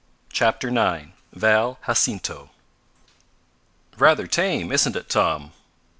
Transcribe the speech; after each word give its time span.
CHAPTER 0.33 0.69
IX 0.69 1.09
VAL 1.31 1.77
JACINTO 1.85 2.49
"Rather 3.99 4.25
tame, 4.25 4.71
isn't 4.71 4.95
it, 4.95 5.09
Tom?" 5.09 5.51